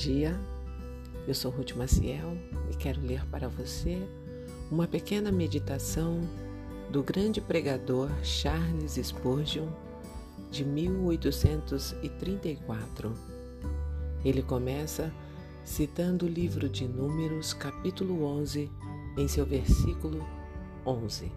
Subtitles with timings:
[0.00, 0.34] dia,
[1.28, 2.34] eu sou Ruth Maciel
[2.70, 4.02] e quero ler para você
[4.70, 6.22] uma pequena meditação
[6.90, 9.68] do grande pregador Charles Spurgeon
[10.50, 13.12] de 1834.
[14.24, 15.12] Ele começa
[15.62, 18.70] citando o livro de Números, capítulo 11,
[19.18, 20.26] em seu versículo
[20.86, 21.30] 11.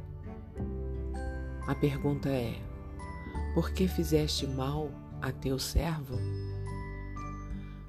[1.67, 2.55] A pergunta é:
[3.53, 4.89] Por que fizeste mal
[5.21, 6.17] a teu servo?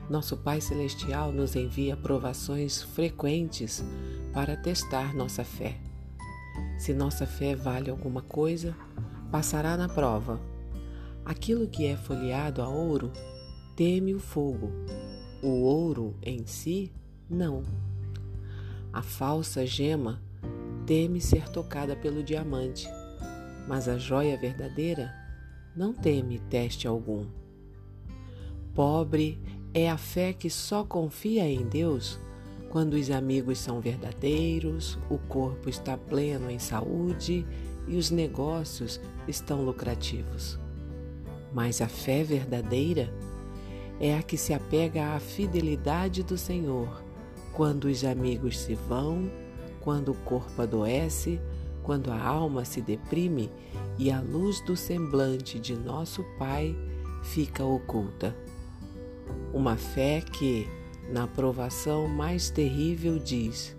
[0.08, 3.82] Nosso Pai Celestial nos envia provações frequentes
[4.32, 5.78] para testar nossa fé.
[6.78, 8.76] Se nossa fé vale alguma coisa,
[9.30, 10.38] passará na prova.
[11.24, 13.10] Aquilo que é folheado a ouro
[13.74, 14.70] teme o fogo,
[15.42, 16.92] o ouro em si,
[17.28, 17.62] não.
[18.92, 20.22] A falsa gema
[20.84, 22.86] teme ser tocada pelo diamante,
[23.66, 25.12] mas a joia verdadeira
[25.74, 27.26] não teme teste algum.
[28.74, 29.40] Pobre
[29.74, 32.18] é a fé que só confia em Deus
[32.70, 37.46] quando os amigos são verdadeiros, o corpo está pleno em saúde
[37.86, 40.58] e os negócios estão lucrativos.
[41.52, 43.12] Mas a fé verdadeira
[44.00, 47.02] é a que se apega à fidelidade do Senhor
[47.52, 49.30] quando os amigos se vão,
[49.80, 51.40] quando o corpo adoece,
[51.84, 53.52] quando a alma se deprime
[53.96, 56.74] e a luz do semblante de nosso Pai
[57.22, 58.34] fica oculta.
[59.52, 60.68] Uma fé que,
[61.10, 63.76] na provação mais terrível, diz: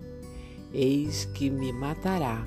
[0.72, 2.46] Eis que me matará,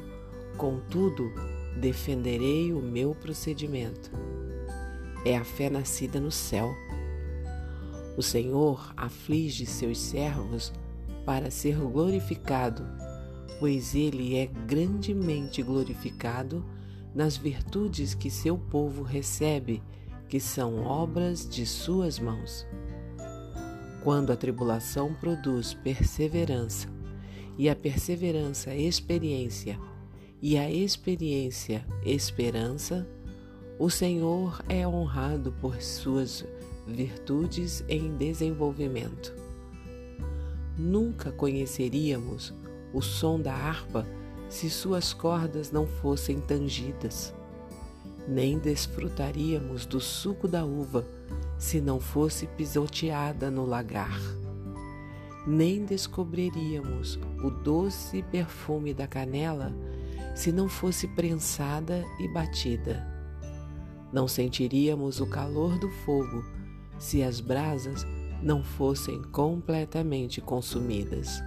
[0.58, 1.32] contudo,
[1.80, 4.12] defenderei o meu procedimento.
[5.26, 6.74] É a fé nascida no céu.
[8.18, 10.74] O Senhor aflige seus servos
[11.26, 12.86] para ser glorificado,
[13.60, 16.66] pois ele é grandemente glorificado
[17.14, 19.82] nas virtudes que seu povo recebe,
[20.28, 22.66] que são obras de suas mãos.
[24.04, 26.88] Quando a tribulação produz perseverança,
[27.58, 29.78] e a perseverança experiência,
[30.42, 33.06] e a experiência esperança,
[33.78, 36.46] o Senhor é honrado por suas
[36.88, 39.34] virtudes em desenvolvimento.
[40.78, 42.54] Nunca conheceríamos
[42.94, 44.08] o som da harpa
[44.48, 47.34] se suas cordas não fossem tangidas,
[48.26, 51.06] nem desfrutaríamos do suco da uva
[51.60, 54.18] se não fosse pisoteada no lagar.
[55.46, 59.76] Nem descobriríamos o doce perfume da canela
[60.34, 63.06] se não fosse prensada e batida.
[64.12, 66.44] Não sentiríamos o calor do fogo
[66.98, 68.06] se as brasas
[68.42, 71.44] não fossem completamente consumidas.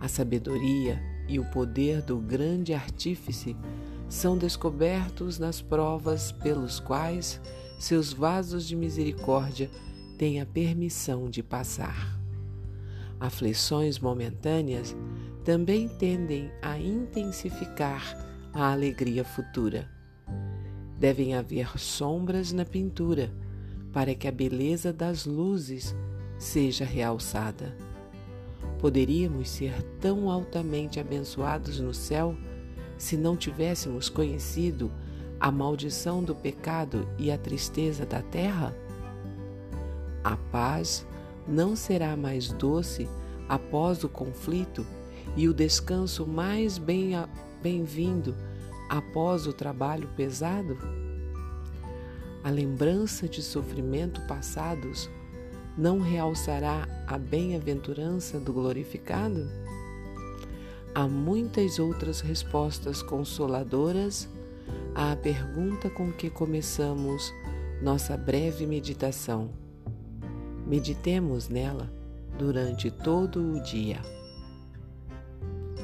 [0.00, 3.56] A sabedoria e o poder do grande artífice
[4.08, 7.40] são descobertos nas provas pelos quais
[7.78, 9.70] seus vasos de misericórdia
[10.16, 12.18] têm a permissão de passar.
[13.20, 14.96] Aflições momentâneas
[15.44, 18.16] também tendem a intensificar
[18.52, 19.90] a alegria futura.
[20.98, 23.30] Devem haver sombras na pintura
[23.92, 25.94] para que a beleza das luzes
[26.38, 27.76] seja realçada.
[28.78, 32.36] Poderíamos ser tão altamente abençoados no céu
[32.98, 34.90] se não tivéssemos conhecido
[35.38, 38.74] a maldição do pecado e a tristeza da terra?
[40.24, 41.06] A paz
[41.46, 43.08] não será mais doce
[43.48, 44.84] após o conflito
[45.36, 46.78] e o descanso mais
[47.62, 48.34] bem-vindo
[48.88, 50.78] após o trabalho pesado?
[52.42, 55.10] A lembrança de sofrimento passados
[55.76, 59.48] não realçará a bem-aventurança do glorificado?
[60.94, 64.28] Há muitas outras respostas consoladoras
[64.94, 67.32] à pergunta com que começamos
[67.82, 69.50] nossa breve meditação.
[70.66, 71.92] Meditemos nela
[72.38, 74.00] durante todo o dia.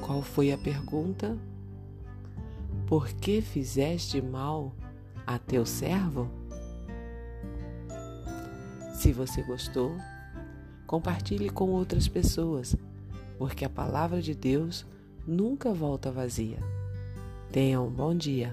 [0.00, 1.38] Qual foi a pergunta?
[2.86, 4.74] Por que fizeste mal
[5.26, 6.28] a teu servo?
[8.94, 9.96] Se você gostou,
[10.86, 12.76] compartilhe com outras pessoas,
[13.38, 14.86] porque a palavra de Deus
[15.26, 16.58] nunca volta vazia.
[17.50, 18.52] Tenha um bom dia.